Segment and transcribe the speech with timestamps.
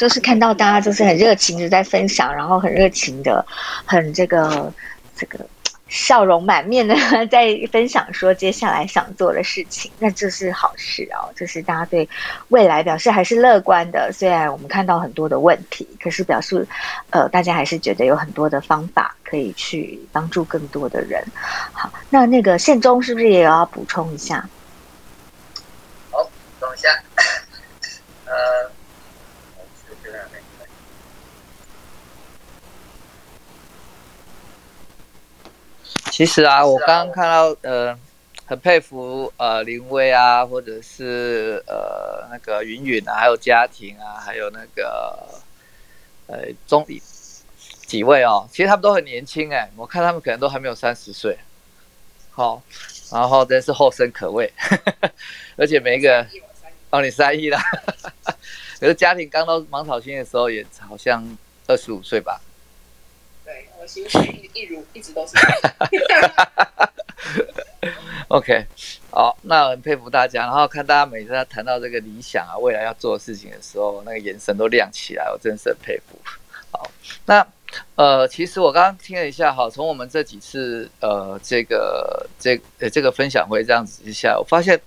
[0.00, 3.44] 就是看到大家就是很热情的在分享，然后很热情的，
[3.84, 4.72] 很这个
[5.14, 5.38] 这个。
[5.92, 6.94] 笑容满面的
[7.26, 12.08] 在分享说接下来想做的事情，那这是好事哦，就是大家对
[12.46, 14.08] 未来表示还是乐观的。
[14.12, 16.64] 虽然我们看到很多的问题，可是表示
[17.10, 21.20] 呃大家还是觉得有很多的方法可以去帮助更多的人。
[21.72, 24.48] 好，那那个宪忠是不是也要补充一下？
[26.12, 26.22] 好，
[26.60, 26.88] 等一下，
[36.20, 37.98] 其实啊，我刚刚看到，呃，
[38.44, 45.16] 很佩服呃林威啊，或者是呃那个云云啊，还有家庭啊，还有那个
[46.26, 46.86] 呃中
[47.86, 51.38] 几位哦，其实他们都很年轻哎，我看他们可能都还没有三十岁，
[52.32, 52.62] 好，
[53.10, 54.52] 然后真是后生可畏，
[55.56, 56.26] 而且每一个
[56.90, 57.58] 哦你三亿了，
[58.78, 61.26] 可是家庭刚到芒草星的时候也好像
[61.66, 62.38] 二十五岁吧。
[63.80, 65.32] 我心绪一如一直都是。
[68.28, 68.66] OK，
[69.10, 76.18] 好，那很佩服大家，然后看大家每次在谈到这个理想啊，未来要做的事情的时候，那个眼神都亮起来，我真的是很佩服。
[76.70, 76.90] 好，
[77.24, 77.46] 那
[77.94, 84.78] 呃，其实我刚刚听了一下，哈，从我们这几次呃这个这呃这个分享会这样子一下，我发现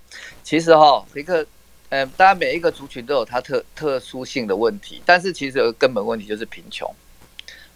[0.44, 1.44] 其实哈一个
[1.90, 6.90] 呃，大家每一个族群都有它特特殊性的问题，但是其实有个根本问题就是贫穷。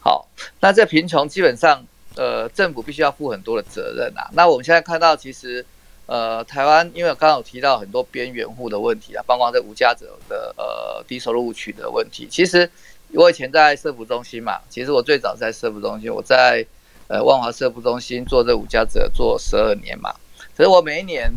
[0.07, 0.25] 好，
[0.61, 1.83] 那这贫穷基本上，
[2.15, 4.29] 呃，政府必须要负很多的责任啊。
[4.31, 5.65] 那我们现在看到，其实，
[6.05, 12.25] 呃，台湾因为刚刚有提到很多边缘户的问题啊，包括这无家者的呃低收入户区的问题。
[12.31, 12.71] 其实
[13.11, 16.65] 我以前在社福中心嘛，其实我最早在社福中心，我在
[17.09, 20.15] 呃万华社福中心做这无家者做十二年嘛，
[20.55, 21.29] 可是我每一年。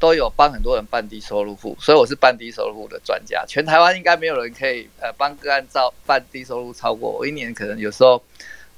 [0.00, 3.44] 都有帮很多人办低收入户，所以我是办低收入户的专家。
[3.46, 8.20] 全台湾应该没有人可以呃帮个案照办低收入超过我一年，可能有时候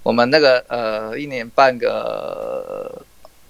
[0.03, 3.03] 我们那个呃一年办个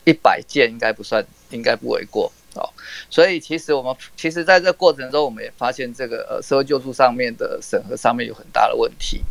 [0.05, 2.69] 一百件应该不算，应该不为过哦。
[3.09, 9.25] 所以其实我们其实在这过程中，我们也发现这个呃社会救助上面的审核上面有很大的问题。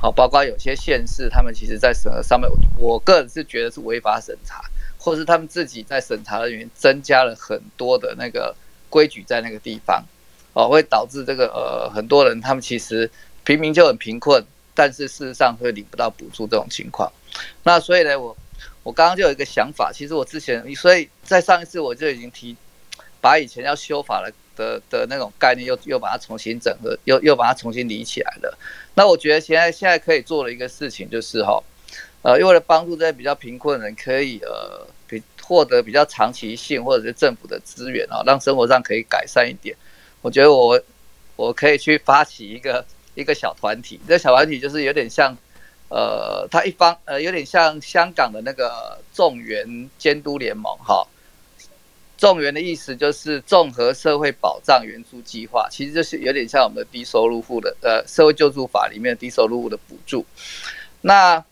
[0.00, 2.48] 好，包括有些县市他们其实在审核上面，
[2.78, 4.62] 我个人是觉得是违法审查。
[4.98, 8.54] 或是他们自己在审查人员增加了很多的那个
[8.90, 10.04] 规矩在那个地方，
[10.52, 13.08] 哦，会导致这个呃很多人他们其实
[13.44, 14.44] 平民就很贫困，
[14.74, 17.10] 但是事实上会领不到补助这种情况。
[17.62, 18.36] 那所以呢，我
[18.82, 22.56] 我刚刚就有一个想法，其实我之前所以在上一次我就已经提
[23.20, 28.58] 把以前要修法了的的那种概念又又把它重新整合，又又把它重新理起来了。
[28.94, 31.62] 那我觉得现在现在可以做的一个事情就是哈。
[32.22, 39.74] 呃，为了帮助这些比较贫困的人，可以呃，比获得比较长期性或者是政府的资源啊，让生活上可以改善一点。
[40.20, 40.80] 我觉得我
[41.36, 42.84] 我可以去发起一个
[43.14, 45.34] 一个小团体，这小团体就是有点像，
[45.88, 51.06] 呃，它一方呃有点像香港的那个众援监督联盟哈。
[52.18, 60.26] 众援的意思就是综合社会保障援助计划，其实就是有点像我们的低收入户的呃社会救助法里面的低收入户的补助。
[61.00, 61.42] 那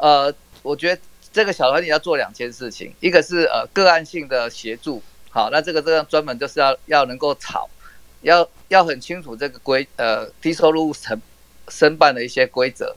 [0.00, 1.00] 呃，我觉得
[1.30, 7.68] 这个小团体要做两件事情，一个是呃个案性的协助，好，那这个这样专门就是要要能够吵，
[8.22, 11.20] 要要很清楚这个规呃低收入承
[11.68, 12.96] 申办的一些规则，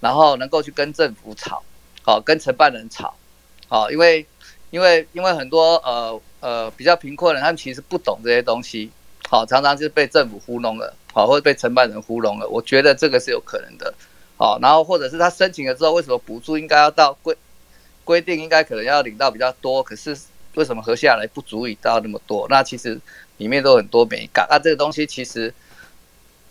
[0.00, 1.62] 然后能够去跟政府吵，
[2.04, 3.14] 好，跟承办人吵，
[3.68, 4.26] 好，因为
[4.70, 8.90] 因为因为很多呃呃比较贫困的人，他们其实不懂这些东西，
[9.30, 13.92] 好，常常是被政府糊弄了，好，或者被承办人糊弄了，我觉得这个是有可能的。
[14.42, 17.36] 哦，然后或者是他申请了之后，为什么补助应该要到规
[18.02, 20.18] 规定应该可能要领到比较多，可是
[20.54, 22.44] 为什么合下来不足以到那么多？
[22.50, 23.00] 那其实
[23.36, 24.44] 里面都很多美感。
[24.50, 25.54] 那这个东西其实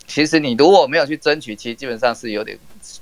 [0.08, 2.58] 其实你如果没有去争取，其实基本上是有点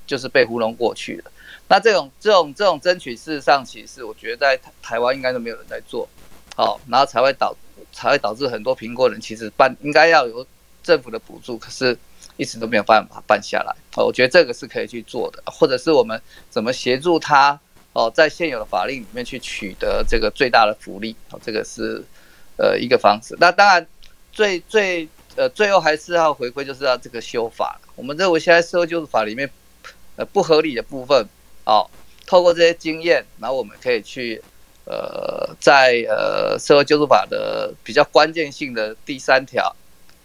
[0.08, 1.32] 就是被糊弄过去了。
[1.68, 6.10] 那这种这种这种争取，事实上其实我觉得在台湾应该都没有人在做。
[6.56, 7.56] 好，然后才会导
[7.94, 10.44] 才会导致很多贫困人其实办应该要有
[10.82, 11.96] 政府的补助，可是。
[12.40, 16.20] 一直都没有办法办下来，哦，我觉得这个是可以去做的，或者是我们
[16.50, 17.60] 怎么协助他
[17.92, 22.02] 哦，在现有的法令里面去取得这个最大的福利，哦，这个是
[22.56, 23.36] 呃一个方式。
[23.42, 23.86] 那当然
[24.32, 25.06] 最最
[25.36, 27.78] 呃最后还是要回归，就是要这个修法。
[27.98, 29.50] 我们认为现在社会救助法里面
[30.16, 31.28] 呃不合理的部分，
[31.66, 31.90] 哦，
[32.26, 34.42] 透过这些经验，然后我们可以去
[34.86, 39.76] 呃在呃社会救助法的比较关键性的第三条。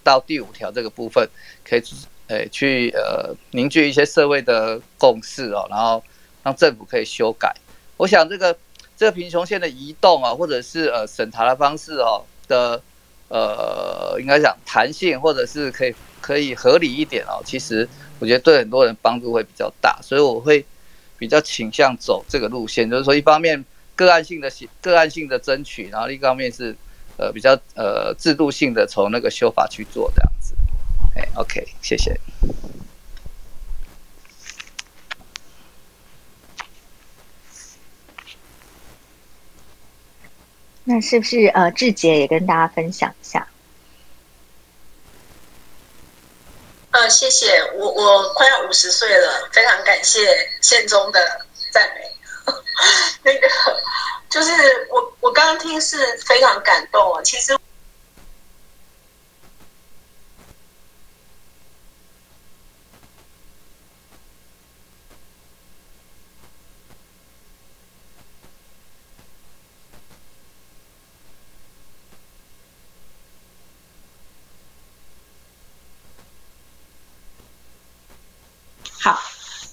[0.05, 1.27] 到第五条这个部分，
[1.67, 1.83] 可以
[2.29, 6.03] 诶去呃凝聚一些社会的共识哦，然后
[6.43, 7.55] 让政府可以修改。
[7.97, 8.57] 我想这个
[8.97, 12.81] 这个贫穷线的移动啊，或者是呃审查的方式哦的
[13.29, 17.89] 呃，应该讲弹性，或者是可以可以合理一点哦，其实
[18.19, 20.65] 我觉得对很多人帮助会比较大，所以我会
[21.19, 23.63] 比较倾向走这个路线，就是说一方面
[23.97, 24.51] 个案性的
[24.81, 26.75] 个案性的争取，然后另一方面是
[27.17, 30.33] 呃比较呃制度性的从那个修法去做这样。
[31.17, 32.19] 哎，OK，谢谢。
[40.87, 43.49] 那是不是呃志杰也跟大家分享一下？
[46.91, 50.21] 呃，谢谢我，我快要五十岁了，非常感谢
[50.61, 52.01] 宪宗的赞美。
[53.23, 53.49] 那个
[54.29, 54.53] 就是
[54.91, 57.23] 我，我刚刚听是非常感动啊。
[57.23, 57.57] 其实。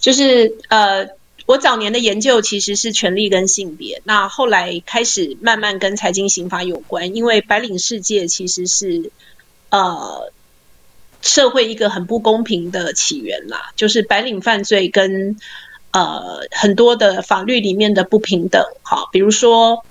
[0.01, 1.09] 就是呃，
[1.45, 9.11] 我早年的研究其实是权力跟性别，那后来开始慢慢跟财经刑法有关，因为白领世界其实是
[9.69, 10.31] 呃
[11.21, 15.37] 社会一个很不公平的起源啦，就是白领犯罪跟
[15.91, 19.85] 呃很多的法律里面的不平等，好，比如说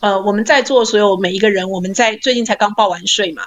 [0.00, 3.44] 呃我们在座所有每一个人，我们在最近才刚报完税嘛，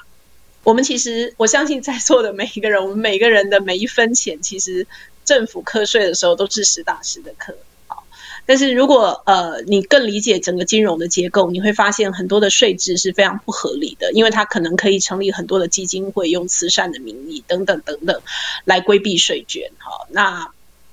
[0.63, 4.85] 我们其实我相信在座的每一个人，我们每个人的每一分钱其实。
[5.25, 7.57] 政府课税的时候都是实打实的课，
[7.87, 8.05] 好，
[8.45, 18.21] 但是如果呃你更理解整个金融的结构，你会发现很多的税制是非常不合理的，因为它可能可以成立很多的基金会，用慈善的名义等等等等
[18.63, 20.51] 来规避税捐，好，那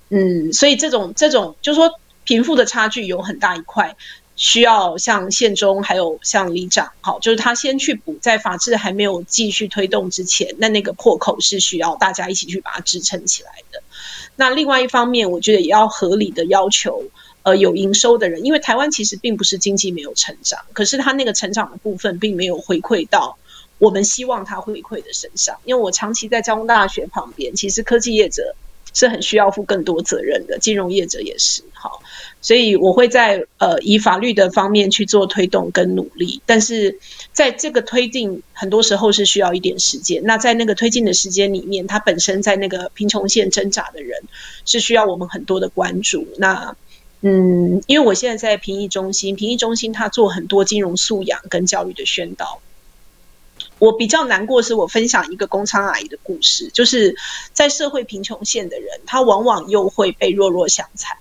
[0.09, 3.97] 嗯，所以这种这种就是说贫富的差距有很大一块。
[4.35, 13.82] 需要像县中还有像里长，好，就是他先去补，在法制还没有继续推动之前，那那个破口是需要大家一起去把它支撑起来的。
[14.37, 17.05] 那另外一方面，我觉得也要合理的要求，
[17.43, 23.39] 呃，有营收的人，因为台湾其实并不是经济没有成长，可是他那个成长的部分并没有回馈到
[23.79, 25.57] 我们希望他回馈的身上。
[25.65, 28.55] 因为我长期在交通大学旁边，其实科技业者。
[28.95, 32.03] 是很需要负更多责任的，金融业者也是好，
[32.41, 36.99] 所以我会在呃以法律的方面去做推动跟努力，但是
[37.33, 40.23] 在这个推进很多时候是需要一点时间。
[40.25, 44.23] 那在那个推进的时间里面，他本身在那个贫穷线挣扎的人
[44.65, 46.27] 是需要我们很多的关注。
[46.37, 46.77] 那
[47.23, 52.61] 嗯，因为我现在在评议中心，评议中心他做很多金融素养跟教育的宣导。
[53.83, 57.17] 我比较难过是我分享一个工厂阿姨的故事，就是
[57.53, 61.17] 在社会贫穷线的人，他往往又会被弱弱相残，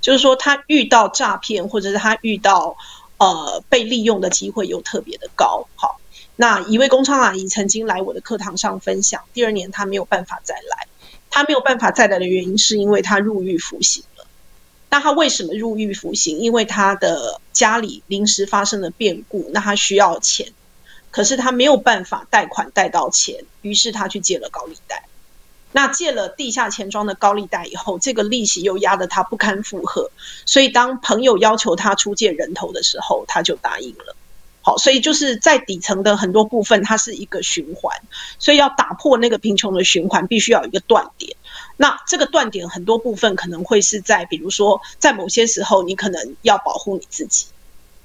[0.00, 2.78] 就是说他遇到诈骗或者是他遇到
[3.18, 5.68] 呃被利用的机会又特别的高。
[5.74, 6.00] 好，
[6.34, 10.88] 那一位工厂阿姨曾经来我的课堂上分享，第二年她没有办法再来，
[11.28, 14.26] 她没有办法再来的原因是因为她入狱服刑了。
[14.88, 16.38] 那她为什么入狱服刑？
[16.38, 20.54] 因为她的家里临时发生了变故，那她需要钱。
[21.18, 25.02] 可是他没有办法贷款贷到钱，于是他去借了高利贷。
[25.72, 30.12] 那借了地下钱庄的高利贷以后，这个利息又压得他不堪负荷，
[30.46, 34.14] 所以当朋友要求他出借人头的时候，他就答应了。
[34.62, 38.00] 好，所以就是在底层的很多部分，它是一个循环，
[38.38, 41.36] 所以要打破那个贫穷的循环，必须要有一个断点。
[41.76, 47.46] 那这个断点很多部分可能会是在，比如说在某些时候，你可能要保护你自己。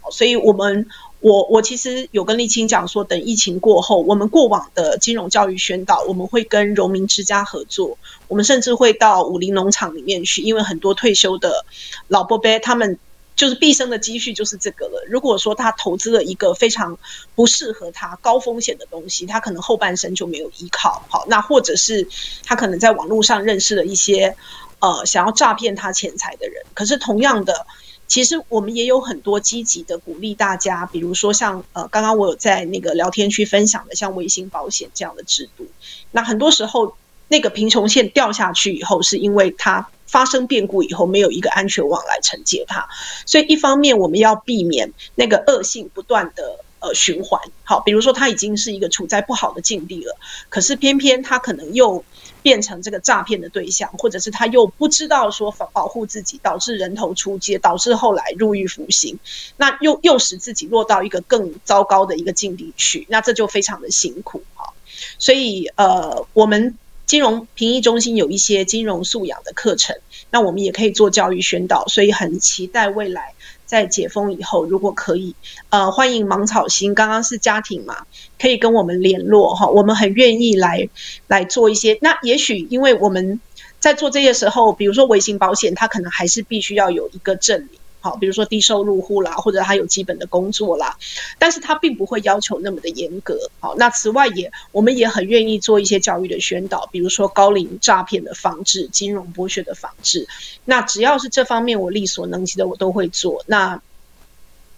[0.10, 0.90] 所以我们。
[1.24, 11.66] 我我其实有跟立青讲说，等疫情过后，我们过往的金融教育宣导，我们会跟荣民之家合作，我们甚至会到武林农场里面去，因为很多退休的
[12.10, 13.00] 老伯伯，他们
[13.38, 15.06] 就是毕生的积蓄就是这个了。
[15.10, 17.00] 如果说他投资了一个非常
[17.36, 21.06] 不适合他、高风险的东西，他可能后半生就没有依靠。
[21.08, 22.06] 好，那或者是
[22.44, 24.36] 他可能在网络上认识了一些
[24.80, 27.66] 呃想要诈骗他钱财的人，可是同样的。
[28.14, 35.66] 其实我们也有很多积极的鼓励大家，比如说像呃，刚刚我有在那个聊天区分享的，像微信保险这样的制度。
[36.12, 36.96] 那很多时候，
[37.28, 42.88] 那个贫穷线掉下去以后，是因为它发生变故以后没有一个安全网来承接它。
[43.26, 47.42] 所以一方面我们要避免那个恶性不断的呃循环。
[47.64, 50.16] 好，比如说他已经是一个处在不好的境地了，
[50.50, 52.06] 可是偏偏他可能又。
[52.44, 59.18] 变成这个诈骗的对象，或者是他又不知道说保保护自己，导致人头出街，导致后来入狱服刑，
[59.58, 64.74] 那又又使自己落到一个更糟糕的一个境地去，那这就非常的辛苦哈。
[65.18, 69.96] 所以呃，我们金融评议中心有一些金融素养的课程，
[70.30, 73.34] 那我们也可以做教育宣导，所以很期待未来。
[73.74, 75.34] 在解封以后，如果可以，
[75.70, 78.06] 呃，欢迎芒草心，刚刚是家庭嘛，
[78.40, 80.90] 可以跟我们联络哈，我们很愿意来
[81.26, 81.98] 来做一些。
[82.00, 83.42] 那也许因为我们
[83.80, 87.80] 在做这些时候，比如说微型保险，它可能还是必须要有一个证明。
[88.04, 90.98] 好，比如说低收入户啦，或者他有基本的工作啦，
[91.40, 93.50] 但是他并不会要求那么的严格。
[93.62, 100.28] 好，那此外也，我们也很愿意做一些教育的宣导，比如说高龄诈骗的防治、金融剥削的防治。
[100.66, 103.46] 那只要是这方面我力所能及的，我都会做。
[103.48, 103.82] 那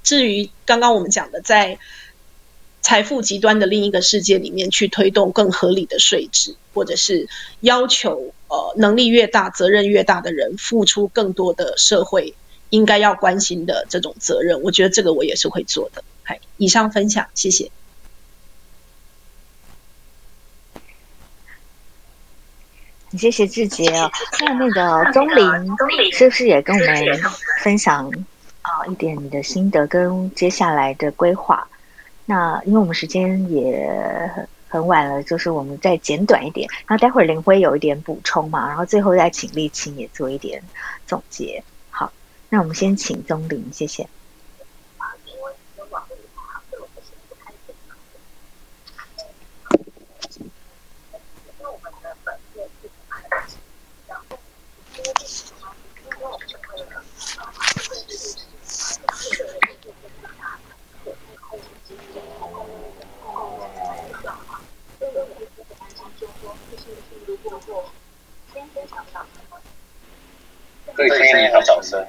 [0.04, 1.80] 至于刚刚我们讲的，在
[2.84, 7.28] 财富极端的另一个世界里面去推动更合理的税制，或者是
[7.60, 12.36] 要求呃能力越大、责任越大的人付出更多的社会。
[12.70, 16.04] 应该要关心的这种责任，我觉得这个我也是会做的。
[16.24, 17.72] 嗨，以上分享，谢谢。
[23.18, 24.12] 谢谢志杰哦。
[24.42, 25.48] 那那个钟林，
[26.12, 26.96] 是不是也跟我们
[27.64, 28.12] 分享
[28.62, 31.66] 啊一点你的心得跟接下来的规划？
[32.26, 33.90] 那因为我们时间也
[34.68, 36.68] 很晚了，就是我们再简短一点。
[36.90, 40.62] 那待会儿林辉有一点补充嘛，然后最后再请丽青也做一点
[41.08, 41.64] 总结。
[42.56, 44.08] 那我们先请钟林，谢谢。
[70.94, 72.08] 可以听你的掌声。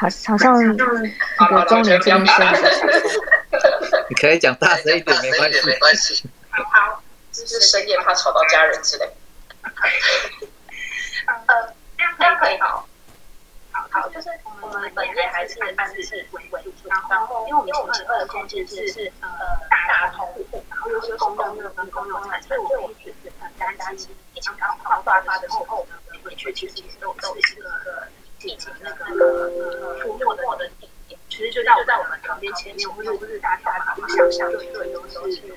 [0.00, 0.76] 好，好像
[1.38, 2.52] 那个中年这边声音
[4.08, 6.24] 你可以讲大声一点，没关系，没关系。
[6.50, 9.04] 好，就是深夜怕吵到家人之类。
[11.26, 11.74] 呃，
[12.16, 12.88] 这样可以好。
[13.90, 14.30] 好，就是
[14.62, 19.28] 我们本业还是办事为为主，然后因为我们前二的空间是呃
[19.68, 26.74] 大大通户，然后又是公用的跟公用产，所以我们一直很担心疫情刚爆发的时候呢，回去其实
[32.40, 35.54] 边前面，或者是大大方向上，对对都是熟悉的，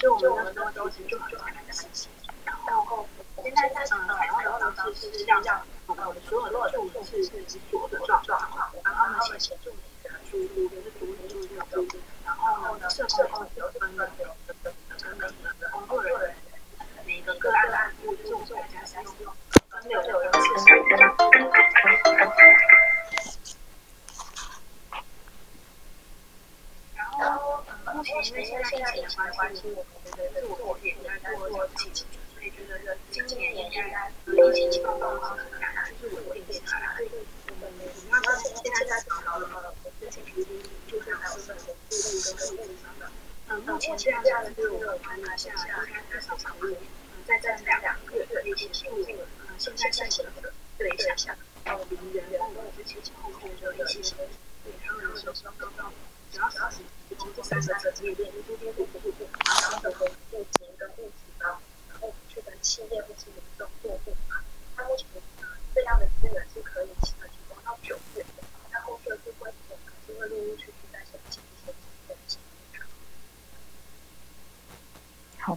[0.00, 2.10] 所以我们那时候都是就就很担心，
[2.44, 3.06] 然后
[3.42, 5.62] 现在在嗯采用的方式是让让。
[5.88, 7.30] 我们所有落户是是
[7.70, 9.70] 左的状状况，然后呢，写写住
[10.02, 14.10] 的租户就是独立的租户，然后呢，社工有分的
[14.98, 15.20] 成每
[15.60, 16.36] 个工作人员
[17.06, 19.32] 每个个案的案务，就是我们大家使用
[19.70, 20.74] 分流流的事情。
[28.06, 32.04] 因为现在疫情的关系，我们的自我也在做自己。
[32.40, 36.96] 觉得今年应该疫情情况很难，就是稳定下来。
[37.48, 37.68] 我们
[38.08, 40.22] 那么现在在找了之前
[40.86, 43.10] 就是还有分红利率跟负利上的。
[43.48, 46.76] 嗯，目前这样下来就是我们拿下应该至少长度，嗯，
[47.26, 49.18] 在这两个月的利息数，嗯，
[49.58, 54.14] 现在现行的对一下，然后零元或者是前前后后的利息，
[54.64, 55.92] 对他们来说双高高，
[56.32, 56.48] 只要
[57.60, 60.06] 是已经这三个折叠链，中间不不不不，然后的户
[60.58, 61.58] 型跟户型高。
[62.62, 64.12] 企业或是这种客户，
[64.74, 65.06] 他目前
[65.40, 67.12] 呃这样的资源是可以提
[67.48, 68.26] 供到九月，
[68.72, 71.72] 那后续的部分我们是会陆陆续续在申请一些
[72.08, 72.38] 东西。
[75.38, 75.56] 好，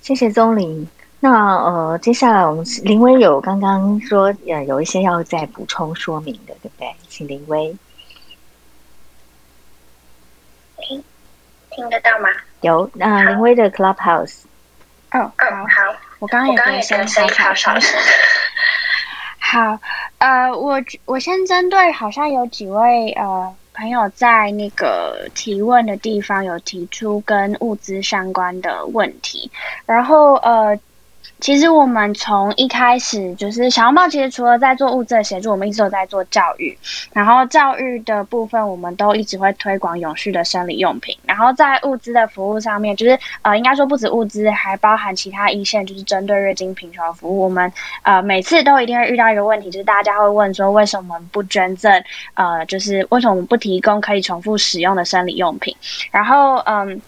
[0.00, 0.88] 谢谢钟林。
[1.18, 6.94] 那呃，接下来我们林威有刚刚说呃有一些要再补充说明的，对不对？
[7.08, 7.76] 请林威。
[10.78, 11.02] 听
[11.70, 12.30] 听得到吗？
[12.62, 14.44] 有，那林威的 Clubhouse。
[15.10, 17.78] 哦，好，好，我刚刚也跟声好好
[19.74, 19.78] 好，
[20.18, 29.50] 呃，我我先针对好像有几位呃朋友在那个提问的地方有提出跟物资相关的问题，
[29.84, 30.78] 然后呃。
[31.40, 36.76] 其实我们从一开始就是小红帽，其实除了在做物资的协助，我们一直都在做教育。
[37.12, 41.16] 然后教育的部分，我们都一直会推广永续的生理用品。
[41.24, 47.44] 然后在物资的服务上面，就是呃，应该说不止物资，还包含其他一线，就是针对月经贫穷服务。
[47.44, 51.90] 我们呃每次都一定会遇到一个问题，就是大家会问说，为什么不捐赠？
[52.34, 55.74] 呃，就是为什么不提供可以重复使用的生理用品？
[56.10, 57.00] 然后嗯。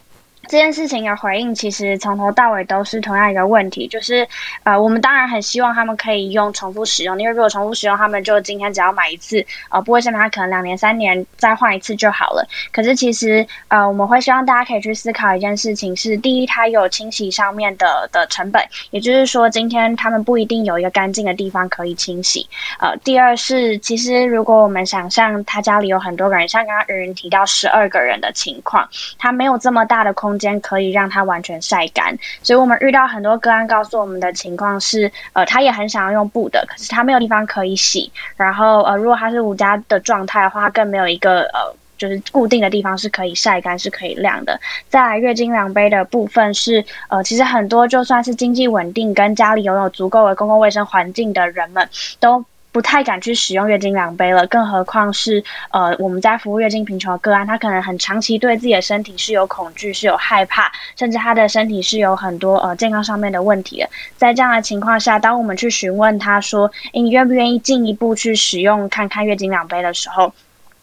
[0.52, 4.28] 这件事情的回应，其实从头到尾都是同样一个问题，就是
[4.64, 12.46] 呃，我们当然很希望他们可以用重复使用，因为如果重复使用，他们就今天只要买一次，呃，不会像他可能两年三年再换一次就好了。
[12.70, 22.46] 可是其实呃，我们会希望大家可以去思考一件事情，是第一，它有清洗上面的的成本，也就是说，今天他们不一定有一个干净的地方可以清洗。
[22.78, 28.86] 呃，第二是，其实如果我们想象他家里有很多个人，像刚刚有人提到十二个人的情况，
[29.18, 38.10] 他没有这么大的空间间可以让它完全晒干，所以我们遇到很多个案告诉我们的情况是，呃，他也很想要用布的，可是他没有地方可以洗。
[38.36, 44.60] 然后，呃，如果他是无家的状态的话，更没有一个呃，就是固定的地方是可以晒干、是可以晾的。
[44.88, 51.88] 再来，月经量杯的部分是，呃，其实很多就算是经济稳定、跟家里拥有足够的公共卫生环境的人们，
[52.20, 52.44] 都。
[52.72, 63.88] 不太敢去使用月经量杯了，更何况是呃我们在服务月经贫穷的个案，他可能很长期对自己的身体是有恐惧、是有害怕，甚至他的身体是有很多呃健康上面的问题的。
[64.16, 70.32] 在这样的情况下，当我们去询问他说，你愿不愿意进一步去使用看看月经量杯的时候，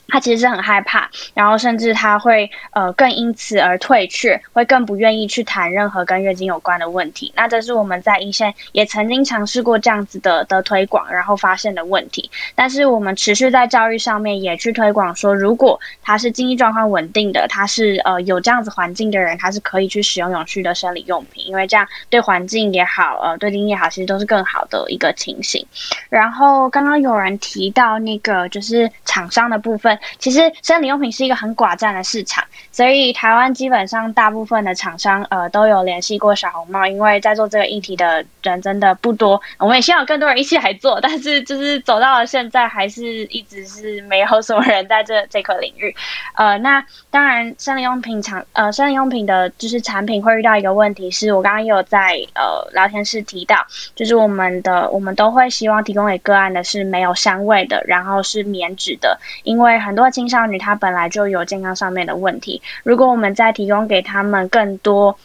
[0.10, 7.32] 他其实是很害怕，然后甚至他会呃更因此而退却，会更不愿意去谈任何跟月经有关的问题。
[7.36, 12.30] 那这是我们在一线也曾经尝试过这样子的的推广，然后发现的问题。
[12.56, 25.66] 但是我们持续在教育上面也去推广说，如果他是经济状况稳定的，他是呃有这样子环境的人，他是可以去使用永续的生理用品，因为这样对环境也好，呃对经济也好，其实都是更好的一个情形。
[26.10, 29.99] 然后刚刚有人提到那个就是厂商的部分。
[30.18, 45.96] 其实生理用品是一个很寡占的市场，所以台湾基本上大部分的厂商呃都有联系过小红帽，因为在做这个议题的人真的不多，我们也希望更多人一起来做，但是就是走到了现在，还是一直是没有什么人在这这块领域。
[46.36, 53.66] 呃，那当然生理用品厂呃生理用品的就是产品会遇到一个问题，是我刚刚也有在呃聊天室提到，
[53.96, 59.80] 就是我们的我们都会希望提供给个案的是没有香味的，然后是棉质的，因为。
[59.90, 65.18] 很多青少年她本来就有健康上面的问题，如果我们再提供给他们更多。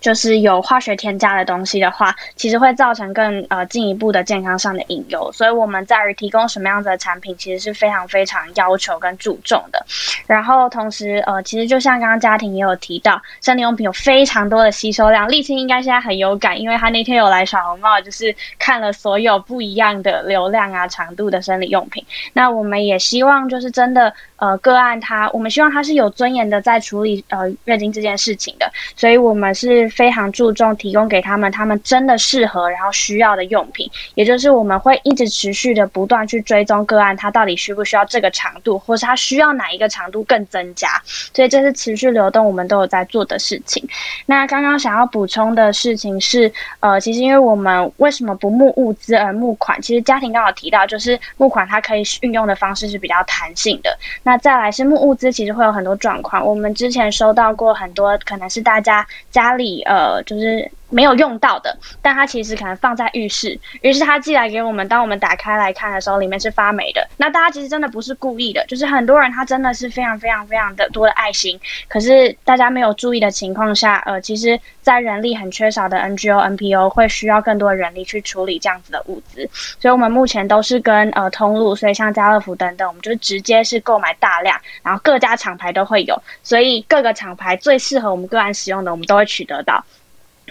[0.00, 5.30] 就是有化学添加的东西的话，其实会造成更呃进一步的健康上的隐忧。
[5.32, 9.84] 所以我们在于提供什么样子的产品，其实是非常非常要求跟注重的。
[10.26, 22.04] 然后同时呃，其实就像刚刚家庭也有提到，生理用品有非常多的吸收量，沥青应该现在很有感，因为他那天有来小红帽，就是看了所有不一样的流量啊、长度的生理用品。
[22.32, 29.88] 那我们也希望就是真的呃个案他，我们希望他是有尊严的在处理呃月经这件事情的，所以我们是。
[30.00, 40.88] 非常注重提供给他们他们真的适合然后需要的用品，也就是我们会一直持续的不断去追踪个案，他到底需不需要这个长度，或是他需要哪一个长度更增加，
[41.34, 43.86] 所以这是持续流动我们都有在做的事情。
[44.24, 49.82] 那刚刚想要补充的事情是，呃，其实因为我们为什么不募物资而募款？
[49.82, 53.98] 其实家庭刚好提到，就是募款它可以运用的方式是比较弹性的。
[54.22, 56.46] 那那再来是募物资，其实会有很多状况。
[56.46, 59.82] 我们之前收到过很多，可能是大家家里。
[59.82, 60.70] 呃，就是。
[60.90, 64.86] 没有用到的，但它其实可能放在浴室，于是他寄来给我们。
[64.88, 67.08] 当我们打开来看的时候，里面是发霉的。
[67.16, 79.48] 那大家其实真的不是故意的，就是很多人他真的是非常非常非常的多的爱心，可是大家没有注意的情况下，呃，其实，在人力很缺少的 NGO、NPO 会需要更多人力去处理这样子的物资。
[79.78, 89.84] 所以我们目前都是跟呃通路，所以像家乐福等等，我们就直接是购买大量，然后各家厂牌都会有，所以各个厂牌最适合我们个案使用的，我们都会取得到。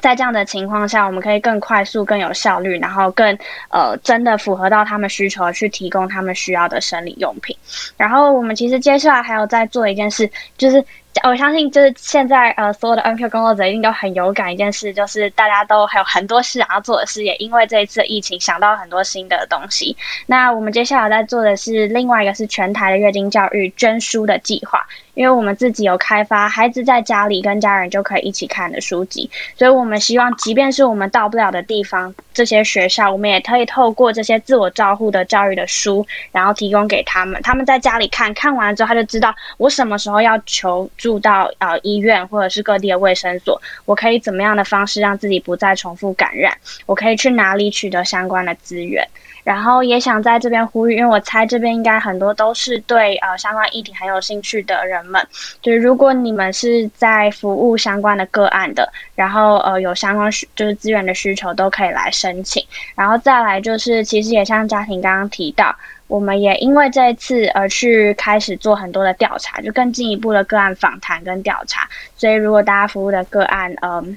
[0.01, 3.37] 在这样的情况下，我们可以更快速、更有效率，然后更
[3.69, 7.55] 呃真的符合到他们需求，去提供他们需要的生理用品。
[7.97, 10.83] 然后我们其实接下来还有在做一件事，就是
[11.23, 19.95] 我相信就是现在呃所有的 NQ 工作者一定都很有感一件事，就是大家都还有很多事想要做的事，也因为这一次疫情想到很多新的东西。
[20.25, 24.85] 那我们接下来在做的是另外一个是全台的月经教育捐书的计划。
[25.19, 37.41] 因为我们自己有开发孩子在家里跟家人就可以一起看的书籍，所以我们希望，即便是我们到不了的地方，这些学校我们也可以透过这些自我照护的教育的书，然后提供给他们。
[37.41, 49.05] 他们在家里看看完之后，他就知道我什么时候要求助到呃医院或者是各地的卫生所，我可以怎么样的方式让自己不再重复感染，我可以去哪里取得相关的资源。
[49.49, 55.03] 然后也想在这边呼吁，因为我猜这边应该很多都是对呃相关议题很有兴趣的人。
[55.07, 55.27] 们，
[55.59, 62.63] 就是如果你们是在服务相关的个案的，然后呃有相关需就是资源的需求，都可以来申请。
[62.93, 71.89] 然后再来就是，其实也像家庭刚刚提到，我们也因为这一次而去开始做很多的调查，就更进一步的个案访谈跟调查。
[72.15, 74.15] 所以如果大家服务的个案，嗯。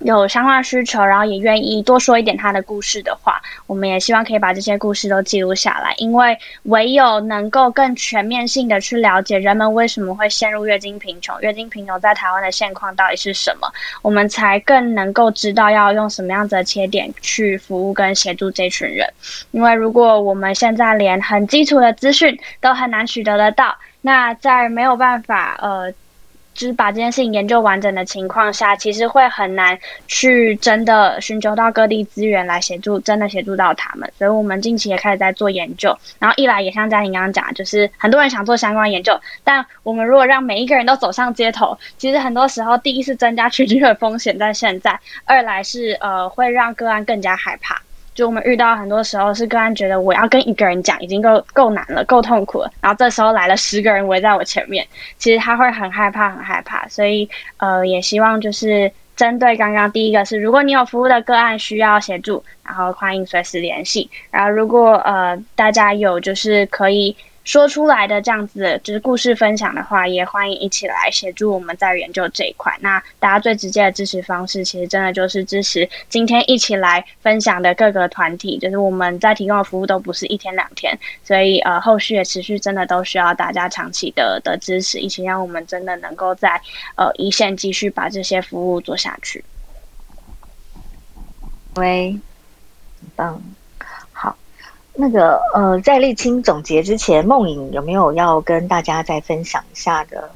[0.00, 5.94] 有相关需求，然后也愿意多说一点他的故事的话，我们也希望可以把这些故事都记录下来。
[5.98, 13.68] 因为唯有能够更全面性的去了解人们为什么会陷入月经贫穷，月经贫穷在台湾的现况到底是什么，
[14.00, 19.06] 我们才更能够知道要用什么样子的切点去服务跟协助这群人。
[19.50, 25.92] 因为如果我们现在连很基础的资讯都很难取得得到，那在没有办法呃。
[26.60, 34.12] 就是把这件事情研究完整的情况下，其实会很难去真的寻求到各地资源来协助，真的协助到他们。
[34.18, 35.96] 所以，我们近期也开始在做研究。
[36.18, 44.92] 然后，一来也像嘉婷刚刚讲，就是很多人想做相关研究，但我们如果让每一个人都走上街头，其实很多时候，第一是增加群聚的风险，在现在；
[45.24, 47.80] 二来是呃，会让个案更加害怕。
[48.20, 56.86] 就我们遇到很多时候是个案觉得我要跟一个人讲已经够够难了，够痛苦了，然后这时候来了十个人围在我前面，其实他会很害怕，很害怕。
[56.88, 64.10] 所以呃，也希望就是针对刚刚第一个是，如果你有服务的个案需要协助，然后欢迎随时联系。
[64.30, 67.16] 然后如果呃大家有就是可以。
[67.50, 72.72] 说出来的这样子就是故事分享的话，也欢迎一起来协助我们在研究这一块。
[72.80, 78.56] 那大家最直接的支持方式，其实真的就是支持今天一起来分享的各个团体。
[78.56, 86.62] 就是我们在提供的服务都不是一天两天，所以呃后续也持续真的都需要大家长期的的支持，一起让我们真的能够在
[86.94, 89.44] 呃一线继续把这些服务做下去。
[91.74, 92.12] 喂，
[93.00, 93.42] 很棒。
[94.94, 100.30] 那个呃，在沥青总结之前，梦影有没有要跟大家再分享一下的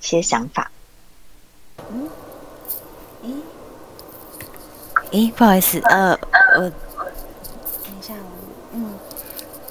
[0.00, 0.70] 一些想法？
[1.92, 2.08] 嗯，
[3.24, 3.34] 咦，
[5.10, 6.18] 咦，不好意思，呃，
[6.56, 6.72] 我等
[7.98, 8.14] 一下，
[8.72, 8.94] 嗯，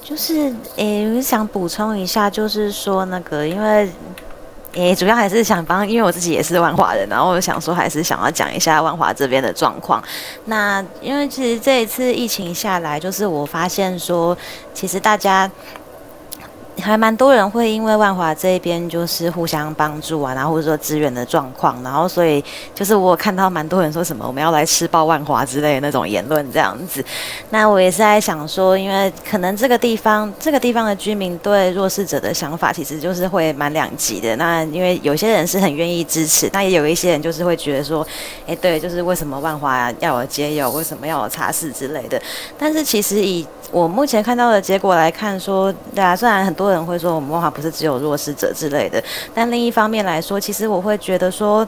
[0.02, 3.90] 就是诶，我想补充一下，就是说那个，因为。
[4.74, 10.02] 诶，主要还是想帮，因为我自己也是万华人，然后我想说，还是想要讲一下万华这边的状况。
[10.46, 14.36] 那因为其实这一次疫情下来，就是我发现说，
[14.72, 15.50] 其实大家。
[16.84, 22.44] 还蛮多人会因为万华这边就是互相帮助啊，然后或者说资源的状况，然后所以
[22.74, 27.02] 就是我看到蛮多人说什么我们要来吃爆万华之类的那种言论这样子。
[27.48, 34.36] 那我也是在想说，因为可能这个地方这个地方的居民对弱势者的想法其实就是会蛮两极的。
[34.36, 38.06] 那因为有些人是很愿意支持，那也有一些人就是会觉得说，
[38.46, 42.20] 哎，对，就是为什么万华要有街友，为什么要有茶室之类的。
[42.58, 49.02] 但是其实以我目前看到的结果来看，说对啊，虽然很多人会说我们文化不是只有弱势者之类的，
[49.34, 51.66] 但另一方面来说，其实我会觉得说。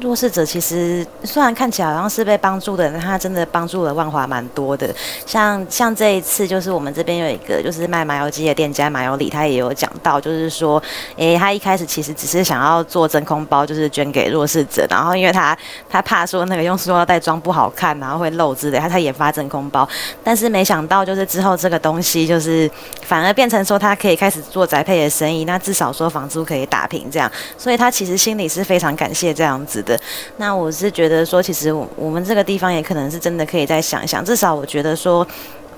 [0.00, 4.94] 弱势者其实虽然看起来好像是被帮助的，但他真的帮助了万华蛮多的。
[5.24, 10.82] 像像这一次，就是我们这边有一个就是卖麻油鸡的店家麻油里，他也有讲到，就是说，
[11.16, 15.56] 诶，他一开始其实只是想要做真空包，就是捐给弱势者，然后因为他
[15.88, 19.88] 他怕说那个用塑料袋装不好看，然后会漏之类，他才研发真空包。
[20.22, 22.70] 但是没想到，就是之后这个东西就是
[23.02, 29.82] 反而变成说他可以开始做宅配的生意，那至少说房租可以打平这样，所以他其实心里是非常感谢这样子。
[29.86, 29.98] 的
[30.36, 34.22] 那我是觉得说，其实我们这个地方也可能是真的可以再想一想。
[34.22, 35.26] 至少我觉得说，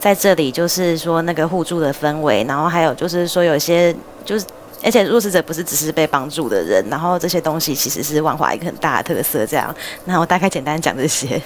[0.01, 3.95] 在这里就是说那个互助的氛围，然后还有就是说有些
[4.25, 4.45] 就是，
[4.83, 9.47] 而且弱势者不是只是被帮助的人，然后这些东西其实是万华一个很大的特色。
[9.47, 9.75] 这样，
[10.07, 11.41] 那我大概简单讲这些。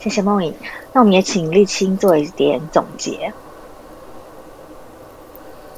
[0.00, 0.52] 谢谢梦影，
[0.92, 3.32] 那我们也请立青做一点总结。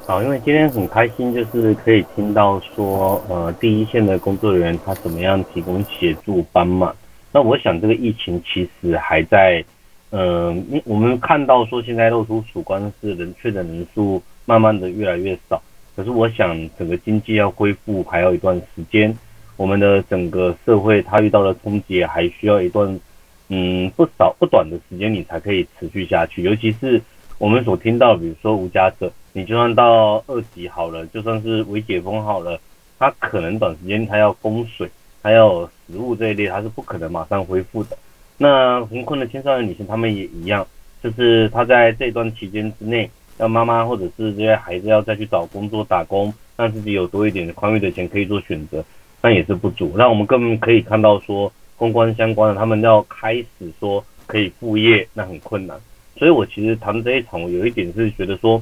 [0.07, 6.95] 好，因为今天很开心，就是可以听到说，呃，第一线的工作人员他怎么样提供协助帮忙。
[7.31, 9.65] 那我想这个疫情其实还在，
[10.11, 15.59] 嗯，我们看到说现在露出曙光是人确诊人数慢慢的越来越少，
[15.95, 19.11] 可是我想整个经济要恢复还要一段时间，
[19.57, 22.99] 我们的整个社会它遇到的冲击还需要一段，
[23.49, 27.01] 嗯，不少不短的时间你才可以持续下去，尤其是
[27.37, 29.11] 我们所听到，比如说无家者。
[29.37, 32.57] 你就算到二级好了，就算是微解封好了，
[32.97, 34.89] 它可能短时间它要供水，
[35.21, 37.97] 还有食物这一类，它是不可能马上恢复的。
[38.37, 40.65] 那贫困的青少年女性，她们也一样，
[41.03, 48.81] 就是她在这段期间之内，要妈妈或者是这些孩子要再去找工作打工，让自己有多一点宽裕的钱可以做选择，
[49.21, 49.91] 那也是不足。
[49.97, 55.77] 那我们更可以看到说，公关相关的，他们要开始说可以副业，那很困难。
[56.17, 58.61] 所以我其实谈这一场，我有一点是觉得说。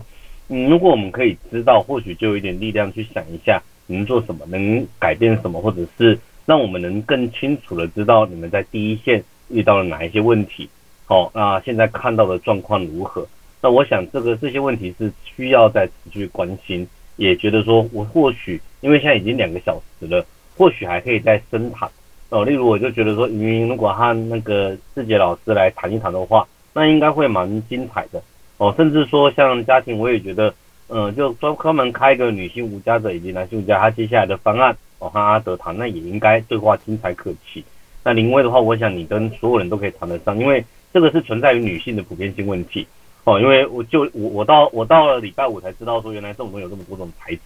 [0.49, 10.69] 嗯，如果我们可以知道，或许就有一点力量去想一下，能做什么，能改变什么，或者是让我们能更清楚的知道你们在第一线遇到了哪一些问题。
[11.05, 13.25] 好，那现在看到的状况如何？
[13.61, 16.85] 那我想这个这些问题是需要再持续关心，
[17.15, 20.25] 也觉得说我或许因为现在已经两个小时了，
[20.57, 21.89] 或许还可以再深谈。
[22.29, 28.21] 哦，例如我就觉得说，云云如果和那个志杰老师来谈一谈的话，那应该会蛮精彩的。
[28.57, 30.53] 哦，甚至说像家庭，我也觉得，
[30.89, 37.63] 嗯，就专专门开一个女性无家者以及男性无家，他接下来的方案，哦，和阿德谈，那也应该对话精彩可期。
[38.03, 42.86] 那林威的话，我想你跟所有人都可以谈得上，因为这个是存在于女性的普遍性问题。
[43.23, 47.41] 哦，因为我就我我到我到了礼拜五才知道说，原来这种东西有这么多种牌子，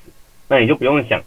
[0.48, 1.22] 那你就不用想。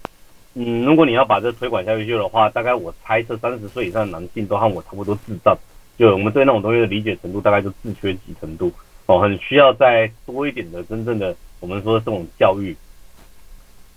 [0.55, 5.57] 嗯，如果你要把这推广下去的话，大概我猜测三十岁以上的男性都和我差不多智障，
[6.01, 8.73] 就我们对那种东西的理解程度大概就自缺几程度
[9.05, 12.75] 哦，很需要再多一点的真正的我们说这种教育。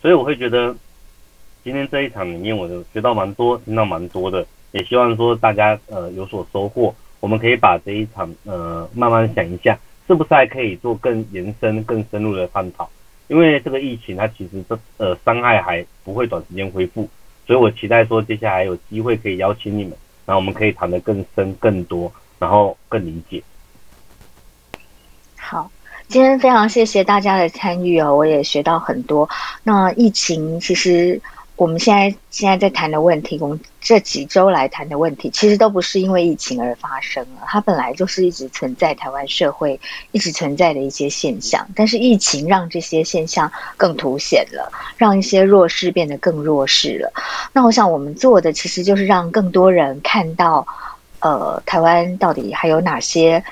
[0.01, 0.75] 所以我会觉得
[1.63, 6.93] 今天这一场里面，我就学到蛮多，听到蛮多的，也希望说大家呃有所收获。
[7.21, 12.89] 我们可以把这一场呃慢慢想一下，是不是还可以做更延伸、更深入的探讨。
[13.29, 17.09] 因为这个疫情，它其实这呃伤害还不会短时间恢复，
[17.47, 19.93] 所以我期待说接下来有机会可以邀请你们，
[20.25, 23.43] 那我们可以谈得更深、更多，然后更理解。
[25.38, 25.69] 好，
[26.07, 29.29] 今天非常谢谢大家的参与哦，我也学到很多。
[29.63, 31.21] 那疫情其实。
[31.55, 39.79] 我们现在现在在谈的问题，我们这几周来谈的问题，其实都不是因为疫情而发生了，它本来就是一直存在台湾社会
[40.11, 47.13] 一直存在的一些现象，但是疫情让这些现象更凸显了，让一些弱势变得更弱势了。
[47.53, 50.65] 那我想我们做的其实就是让更多人看到，
[51.19, 53.43] 呃，台湾到底还有哪些。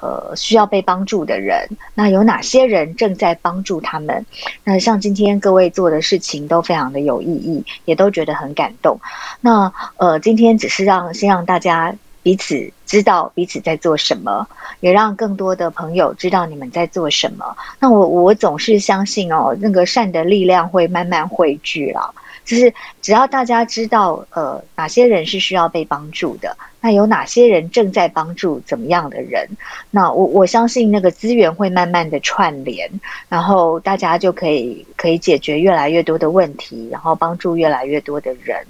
[0.00, 4.24] 呃，需要被帮助的人，那有哪些人正在帮助他们？
[4.64, 8.98] 那像今天各位做的事情都非常的有意义，也都觉得很感动。
[9.40, 14.46] 那呃，今天只是让先让大家彼此知道彼此在做什么，
[14.80, 17.56] 也让更多的朋友知道你们在做什么。
[17.78, 22.14] 那我我总是相信哦，那个善的力量会慢慢汇聚了。
[22.44, 26.56] 就是只要大家知道呃哪些人是需要被帮助的。
[26.82, 29.46] 那有哪些人正在帮助怎么样的人？
[29.90, 32.90] 那我我相信那个资源会慢慢的串联，
[33.28, 38.66] 然后大家就可以可以解决越来越多的问题，然后帮助越来越多的人。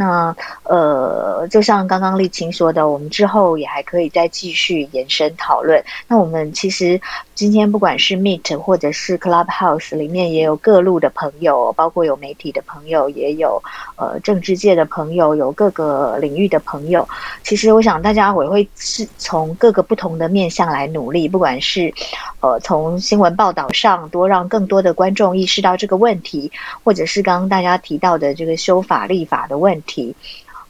[0.00, 5.84] 那呃，就像刚刚丽青说的，我们之后也还可以再继续延伸讨论。
[6.08, 6.98] 那我们其实
[7.34, 13.62] 今天不管是 Meet 或者是 Clubhouse 里面也有各路的朋友，包括有媒体的朋友，也有
[13.96, 17.06] 呃政治界的朋友，有各个领域的朋友。
[17.42, 21.92] 其实我想大家也会是从各个不同的面向来努力，不管是
[22.40, 26.50] 呃从新闻报道上多让更多的观众意识到这个问题，
[26.82, 29.89] 或者是刚刚大家提到的这个修法立法的问题。
[29.90, 30.14] 题，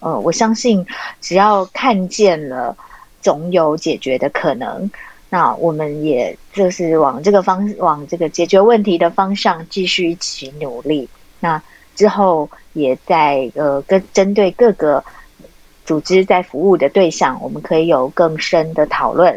[0.00, 0.87] 呃，我相信
[1.20, 2.74] 只要看见了，
[3.20, 4.90] 总有解决的可能。
[5.28, 11.09] 那我们也就是往这个方，往这个解决问题的方向继续一起努力。
[11.38, 11.62] 那
[11.94, 15.04] 之后也在呃，跟针对各个
[15.85, 19.30] 组织在服务的对象，我们可以有更深的讨论，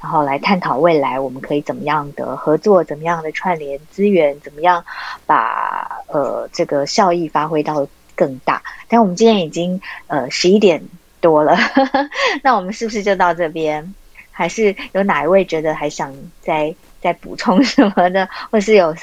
[0.00, 4.84] 然后来探讨未来我们可以怎么样的合作，怎么样的串联资源，怎么样
[5.26, 7.86] 把呃这个效益发挥到。
[8.18, 10.82] 更大，但我们今天已经呃十一点
[11.20, 11.56] 多了，
[12.42, 13.94] 那我们是不是就到这边？
[14.32, 18.94] 还是有哪一位觉得还想再再补充什么的， 或是有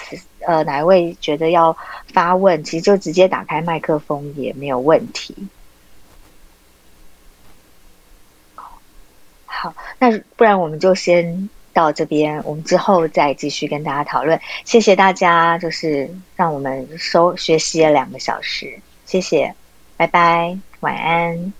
[0.46, 1.76] 呃哪一位觉得要
[2.14, 5.36] 发问，其实就直接打开麦克风也没有问题。
[9.46, 14.40] 好，那不然我们就先到这边，我们之后再继续跟大家讨论。
[14.64, 18.80] 谢谢大家，就是让我们收学习了两个小时。
[19.06, 19.56] 谢谢，
[19.96, 21.54] 拜拜，晚安。